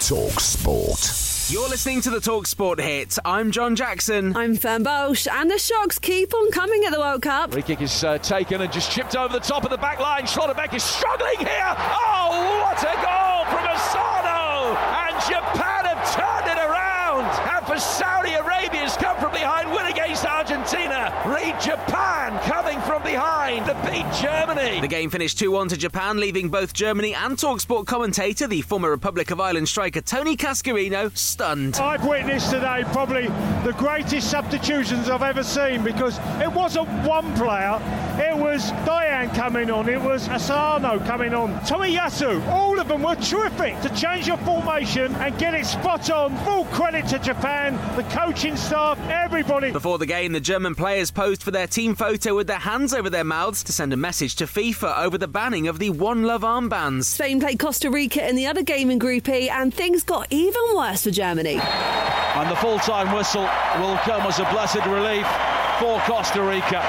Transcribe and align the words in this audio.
Talk 0.00 0.40
Sport. 0.40 1.50
You're 1.52 1.68
listening 1.68 2.00
to 2.00 2.10
the 2.10 2.20
Talk 2.20 2.46
Sport 2.46 2.80
hit. 2.80 3.18
I'm 3.22 3.50
John 3.50 3.76
Jackson. 3.76 4.34
I'm 4.34 4.56
Fern 4.56 4.82
Bosch, 4.82 5.26
and 5.30 5.50
the 5.50 5.58
shocks 5.58 5.98
keep 5.98 6.32
on 6.32 6.50
coming 6.52 6.84
at 6.86 6.92
the 6.92 6.98
World 6.98 7.20
Cup. 7.20 7.52
Free 7.52 7.60
kick 7.60 7.82
is 7.82 8.02
uh, 8.02 8.16
taken 8.16 8.62
and 8.62 8.72
just 8.72 8.90
chipped 8.90 9.14
over 9.14 9.30
the 9.30 9.40
top 9.40 9.64
of 9.64 9.70
the 9.70 9.76
back 9.76 10.00
line. 10.00 10.22
Schlotterbeck 10.22 10.72
is 10.72 10.82
struggling 10.82 11.36
here. 11.38 11.74
Oh, 11.76 12.62
what 12.64 12.79
Argentina. 21.52 21.60
Read 21.60 21.60
Japan 21.60 22.38
coming 22.48 22.80
from 22.82 23.02
behind 23.02 23.66
to 23.66 23.74
beat 23.90 24.06
Germany. 24.20 24.80
The 24.80 24.88
game 24.88 25.10
finished 25.10 25.38
2 25.38 25.50
1 25.50 25.68
to 25.68 25.76
Japan, 25.76 26.18
leaving 26.18 26.48
both 26.48 26.72
Germany 26.72 27.14
and 27.14 27.36
Talksport 27.36 27.86
commentator, 27.86 28.46
the 28.46 28.62
former 28.62 28.90
Republic 28.90 29.30
of 29.30 29.40
Ireland 29.40 29.68
striker 29.68 30.00
Tony 30.00 30.36
Cascarino, 30.36 31.16
stunned. 31.16 31.76
I've 31.76 32.06
witnessed 32.06 32.50
today 32.50 32.84
probably 32.92 33.28
the 33.64 33.74
greatest 33.76 34.30
substitutions 34.30 35.08
I've 35.08 35.22
ever 35.22 35.42
seen 35.42 35.82
because 35.82 36.18
it 36.40 36.52
wasn't 36.52 36.88
one 37.06 37.32
player, 37.36 37.80
it 38.18 38.36
was 38.36 38.70
Doan 38.84 39.30
coming 39.30 39.70
on, 39.70 39.88
it 39.88 40.00
was 40.00 40.28
Asano 40.28 40.98
coming 41.00 41.34
on, 41.34 41.54
Tomiyasu, 41.60 42.46
all 42.48 42.78
of 42.78 42.88
them 42.88 43.02
were 43.02 43.16
terrific 43.16 43.80
to 43.80 43.88
change 43.94 44.26
your 44.26 44.38
formation 44.38 45.14
and 45.16 45.36
get 45.38 45.54
it 45.54 45.66
spot 45.66 46.10
on. 46.10 46.36
Full 46.38 46.64
credit 46.66 47.06
to 47.08 47.18
Japan, 47.18 47.74
the 47.96 48.02
coaching 48.04 48.56
staff, 48.56 48.98
everybody. 49.08 49.70
Before 49.70 49.98
the 49.98 50.06
game, 50.06 50.32
the 50.32 50.40
German 50.40 50.74
players 50.74 51.10
posed 51.10 51.39
for 51.42 51.50
their 51.50 51.66
team 51.66 51.94
photo 51.94 52.34
with 52.34 52.46
their 52.46 52.58
hands 52.58 52.92
over 52.92 53.10
their 53.10 53.24
mouths 53.24 53.62
to 53.64 53.72
send 53.72 53.92
a 53.92 53.96
message 53.96 54.36
to 54.36 54.44
FIFA 54.44 54.98
over 54.98 55.18
the 55.18 55.28
banning 55.28 55.68
of 55.68 55.78
the 55.78 55.90
One 55.90 56.22
Love 56.22 56.42
armbands. 56.42 57.04
Spain 57.04 57.40
played 57.40 57.58
Costa 57.58 57.90
Rica 57.90 58.28
in 58.28 58.36
the 58.36 58.46
other 58.46 58.62
game 58.62 58.90
in 58.90 58.98
Group 58.98 59.28
E, 59.28 59.48
and 59.48 59.72
things 59.72 60.02
got 60.02 60.26
even 60.30 60.62
worse 60.74 61.04
for 61.04 61.10
Germany. 61.10 61.58
And 61.60 62.50
the 62.50 62.56
full 62.56 62.78
time 62.78 63.14
whistle 63.14 63.42
will 63.42 63.96
come 63.98 64.22
as 64.22 64.38
a 64.38 64.44
blessed 64.44 64.84
relief 64.86 65.26
for 65.78 66.00
Costa 66.00 66.42
Rica. 66.42 66.84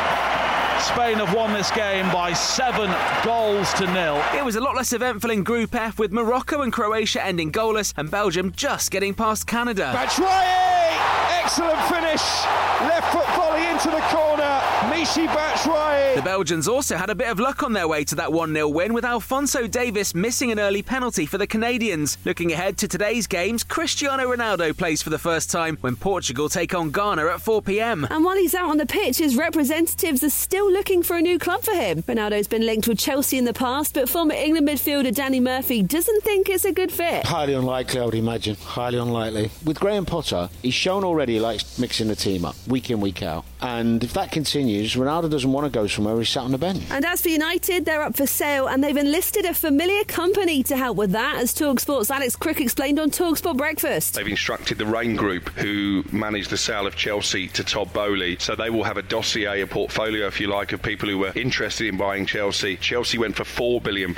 Spain 0.81 1.17
have 1.17 1.33
won 1.35 1.53
this 1.53 1.69
game 1.71 2.11
by 2.11 2.33
seven 2.33 2.89
goals 3.23 3.71
to 3.73 3.85
nil. 3.93 4.21
It 4.35 4.43
was 4.43 4.55
a 4.55 4.61
lot 4.61 4.75
less 4.75 4.93
eventful 4.93 5.29
in 5.29 5.43
Group 5.43 5.75
F, 5.75 5.99
with 5.99 6.11
Morocco 6.11 6.61
and 6.61 6.73
Croatia 6.73 7.23
ending 7.23 7.51
goalless 7.51 7.93
and 7.97 8.09
Belgium 8.09 8.51
just 8.55 8.89
getting 8.89 9.13
past 9.13 9.45
Canada. 9.45 9.93
Batshuayi! 9.95 10.71
Excellent 11.43 11.79
finish. 11.89 12.21
Left 12.81 13.11
foot 13.13 13.27
volley 13.35 13.67
into 13.67 13.89
the 13.89 14.01
corner. 14.09 14.40
Michy 15.01 15.25
Batshuayi. 15.25 16.13
The 16.13 16.21
Belgians 16.21 16.67
also 16.67 16.95
had 16.95 17.09
a 17.09 17.15
bit 17.15 17.27
of 17.27 17.39
luck 17.39 17.63
on 17.63 17.73
their 17.73 17.87
way 17.87 18.03
to 18.03 18.13
that 18.15 18.31
1 18.31 18.53
0 18.53 18.67
win, 18.67 18.93
with 18.93 19.03
Alphonso 19.03 19.65
Davies 19.65 20.13
missing 20.13 20.51
an 20.51 20.59
early 20.59 20.83
penalty 20.83 21.25
for 21.25 21.39
the 21.39 21.47
Canadians. 21.47 22.19
Looking 22.23 22.51
ahead 22.51 22.77
to 22.77 22.87
today's 22.87 23.25
games, 23.25 23.63
Cristiano 23.63 24.31
Ronaldo 24.31 24.77
plays 24.77 25.01
for 25.01 25.09
the 25.09 25.17
first 25.17 25.49
time 25.49 25.79
when 25.81 25.95
Portugal 25.95 26.49
take 26.49 26.75
on 26.75 26.91
Ghana 26.91 27.25
at 27.25 27.41
4 27.41 27.63
pm. 27.63 28.05
And 28.11 28.23
while 28.23 28.35
he's 28.35 28.53
out 28.53 28.69
on 28.69 28.77
the 28.77 28.85
pitch, 28.85 29.17
his 29.17 29.35
representatives 29.35 30.23
are 30.23 30.29
still 30.29 30.71
looking 30.71 31.01
for 31.01 31.17
a 31.17 31.21
new 31.21 31.39
club 31.39 31.63
for 31.63 31.73
him. 31.73 32.03
Ronaldo's 32.03 32.47
been 32.47 32.67
linked 32.67 32.87
with 32.87 32.99
Chelsea 32.99 33.39
in 33.39 33.45
the 33.45 33.53
past, 33.53 33.95
but 33.95 34.07
former 34.07 34.35
England 34.35 34.67
midfielder 34.67 35.15
Danny 35.15 35.39
Murphy 35.39 35.81
doesn't 35.81 36.21
think 36.23 36.47
it's 36.47 36.63
a 36.63 36.71
good 36.71 36.91
fit. 36.91 37.25
Highly 37.25 37.55
unlikely, 37.55 38.01
I 38.01 38.05
would 38.05 38.13
imagine. 38.13 38.55
Highly 38.55 38.99
unlikely. 38.99 39.49
With 39.65 39.79
Graham 39.79 40.05
Potter, 40.05 40.51
he's 40.61 40.75
shown 40.75 41.03
already 41.03 41.33
he 41.33 41.39
likes 41.39 41.79
mixing 41.79 42.07
the 42.07 42.15
team 42.15 42.45
up 42.45 42.55
week 42.67 42.91
in, 42.91 43.01
week 43.01 43.23
out. 43.23 43.45
And 43.61 44.03
if 44.03 44.13
that 44.13 44.31
continues, 44.31 44.95
Ronaldo 44.95 45.29
doesn't 45.29 45.51
want 45.51 45.65
to 45.65 45.71
go 45.71 45.87
somewhere 45.87 46.15
where 46.15 46.21
he's 46.21 46.29
sat 46.29 46.43
on 46.43 46.51
the 46.51 46.57
bench. 46.57 46.83
And 46.89 47.05
as 47.05 47.21
for 47.21 47.29
United, 47.29 47.85
they're 47.85 48.01
up 48.01 48.17
for 48.17 48.25
sale 48.25 48.67
and 48.67 48.83
they've 48.83 48.97
enlisted 48.97 49.45
a 49.45 49.53
familiar 49.53 50.03
company 50.05 50.63
to 50.63 50.75
help 50.75 50.97
with 50.97 51.11
that, 51.11 51.37
as 51.37 51.53
Talksport's 51.53 52.09
Alex 52.09 52.35
Crook 52.35 52.59
explained 52.59 52.99
on 52.99 53.11
Talksport 53.11 53.57
Breakfast. 53.57 54.15
They've 54.15 54.27
instructed 54.27 54.77
the 54.77 54.85
Raine 54.85 55.15
Group, 55.15 55.49
who 55.49 56.03
manage 56.11 56.47
the 56.47 56.57
sale 56.57 56.87
of 56.87 56.95
Chelsea 56.95 57.47
to 57.49 57.63
Todd 57.63 57.93
Boehly. 57.93 58.37
So 58.39 58.55
they 58.55 58.69
will 58.69 58.83
have 58.83 58.97
a 58.97 59.03
dossier, 59.03 59.61
a 59.61 59.67
portfolio, 59.67 60.27
if 60.27 60.39
you 60.39 60.47
like, 60.47 60.71
of 60.73 60.81
people 60.81 61.07
who 61.07 61.19
were 61.19 61.31
interested 61.35 61.87
in 61.87 61.97
buying 61.97 62.25
Chelsea. 62.25 62.77
Chelsea 62.77 63.17
went 63.17 63.35
for 63.35 63.43
£4 63.43 63.83
billion. 63.83 64.15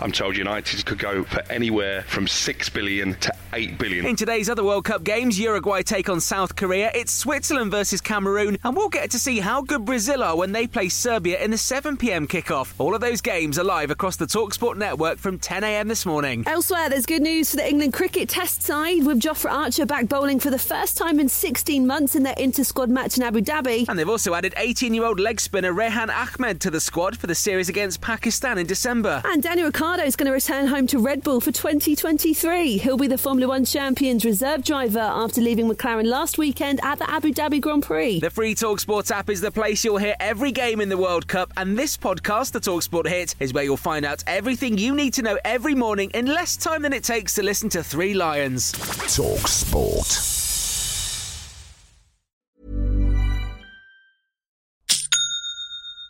I'm 0.00 0.12
told 0.12 0.36
United 0.36 0.84
could 0.86 0.98
go 0.98 1.24
for 1.24 1.42
anywhere 1.50 2.02
from 2.02 2.26
£6 2.26 2.72
billion 2.72 3.14
to 3.16 3.32
£8 3.52 3.78
billion. 3.78 4.06
In 4.06 4.16
today's 4.16 4.48
other 4.48 4.64
World 4.64 4.84
Cup 4.84 5.04
games, 5.04 5.38
Uruguay 5.38 5.82
take 5.82 6.08
on 6.08 6.20
South 6.20 6.56
Korea. 6.56 6.90
It's 6.94 7.12
Switzerland 7.12 7.70
versus 7.70 8.00
Cameroon, 8.00 8.58
and 8.64 8.76
we'll 8.76 8.85
get 8.88 9.10
to 9.12 9.18
see 9.18 9.40
how 9.40 9.62
good 9.62 9.84
Brazil 9.84 10.22
are 10.22 10.36
when 10.36 10.52
they 10.52 10.66
play 10.66 10.88
Serbia 10.88 11.42
in 11.42 11.50
the 11.50 11.58
7 11.58 11.96
pm 11.96 12.26
kickoff. 12.26 12.72
All 12.78 12.94
of 12.94 13.00
those 13.00 13.20
games 13.20 13.58
are 13.58 13.64
live 13.64 13.90
across 13.90 14.16
the 14.16 14.26
Talksport 14.26 14.76
network 14.76 15.18
from 15.18 15.38
10 15.38 15.64
am 15.64 15.88
this 15.88 16.04
morning. 16.06 16.44
Elsewhere, 16.46 16.88
there's 16.88 17.06
good 17.06 17.22
news 17.22 17.50
for 17.50 17.56
the 17.56 17.68
England 17.68 17.92
cricket 17.92 18.28
test 18.28 18.62
side 18.62 19.04
with 19.04 19.20
Jofra 19.20 19.50
Archer 19.50 19.86
back 19.86 20.08
bowling 20.08 20.38
for 20.40 20.50
the 20.50 20.58
first 20.58 20.96
time 20.96 21.20
in 21.20 21.28
16 21.28 21.86
months 21.86 22.14
in 22.14 22.22
their 22.22 22.34
inter 22.38 22.64
squad 22.64 22.90
match 22.90 23.16
in 23.16 23.22
Abu 23.22 23.40
Dhabi. 23.40 23.88
And 23.88 23.98
they've 23.98 24.08
also 24.08 24.34
added 24.34 24.54
18 24.56 24.94
year 24.94 25.04
old 25.04 25.20
leg 25.20 25.40
spinner 25.40 25.72
Rehan 25.72 26.10
Ahmed 26.10 26.60
to 26.62 26.70
the 26.70 26.80
squad 26.80 27.16
for 27.16 27.26
the 27.26 27.34
series 27.34 27.68
against 27.68 28.00
Pakistan 28.00 28.58
in 28.58 28.66
December. 28.66 29.22
And 29.24 29.42
Daniel 29.42 29.66
Ricciardo 29.66 30.04
is 30.04 30.16
going 30.16 30.26
to 30.26 30.32
return 30.32 30.66
home 30.66 30.86
to 30.88 30.98
Red 30.98 31.22
Bull 31.22 31.40
for 31.40 31.52
2023. 31.52 32.78
He'll 32.78 32.96
be 32.96 33.06
the 33.06 33.18
Formula 33.18 33.48
One 33.48 33.64
Champions 33.64 34.24
reserve 34.24 34.64
driver 34.64 34.98
after 34.98 35.40
leaving 35.40 35.68
McLaren 35.70 36.06
last 36.06 36.38
weekend 36.38 36.80
at 36.82 36.98
the 36.98 37.10
Abu 37.10 37.32
Dhabi 37.32 37.60
Grand 37.60 37.82
Prix. 37.82 38.20
The 38.20 38.30
free 38.30 38.54
Talksport 38.76 39.10
app 39.10 39.30
is 39.30 39.40
the 39.40 39.50
place 39.50 39.82
you'll 39.86 39.96
hear 39.96 40.14
every 40.20 40.52
game 40.52 40.82
in 40.82 40.90
the 40.90 40.98
World 40.98 41.26
Cup, 41.26 41.50
and 41.56 41.78
this 41.78 41.96
podcast, 41.96 42.52
the 42.52 42.60
Talksport 42.60 43.06
Hit, 43.08 43.34
is 43.40 43.54
where 43.54 43.64
you'll 43.64 43.78
find 43.78 44.04
out 44.04 44.22
everything 44.26 44.76
you 44.76 44.94
need 44.94 45.14
to 45.14 45.22
know 45.22 45.38
every 45.46 45.74
morning 45.74 46.10
in 46.10 46.26
less 46.26 46.58
time 46.58 46.82
than 46.82 46.92
it 46.92 47.02
takes 47.02 47.32
to 47.36 47.42
listen 47.42 47.70
to 47.70 47.82
Three 47.82 48.12
Lions. 48.12 48.72
Talksport. 48.74 50.12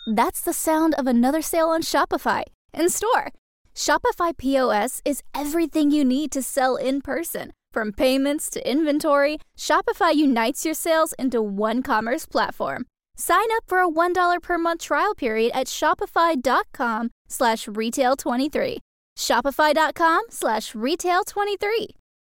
That's 0.09 0.41
the 0.41 0.53
sound 0.53 0.97
of 0.98 1.06
another 1.06 1.43
sale 1.43 1.69
on 1.69 1.83
Shopify 1.83 2.43
in 2.75 2.88
store. 2.88 3.33
Shopify 3.77 4.37
POS 4.37 5.00
is 5.04 5.22
everything 5.37 5.93
you 5.93 6.04
need 6.04 6.33
to 6.33 6.43
sell 6.43 6.75
in 6.75 7.00
person. 7.00 7.53
From 7.76 7.92
payments 7.92 8.48
to 8.48 8.70
inventory, 8.70 9.37
Shopify 9.54 10.14
unites 10.14 10.64
your 10.64 10.72
sales 10.72 11.12
into 11.19 11.42
one 11.42 11.82
commerce 11.82 12.25
platform. 12.25 12.87
Sign 13.19 13.53
up 13.54 13.64
for 13.66 13.81
a 13.81 13.87
$1 13.87 14.41
per 14.41 14.56
month 14.56 14.81
trial 14.81 15.14
period 15.14 15.53
at 15.54 15.66
shopify.com 15.66 17.10
slash 17.28 17.66
retail23. 17.66 18.78
Shopify.com 19.19 20.22
slash 20.31 20.72
retail23. 20.72 21.88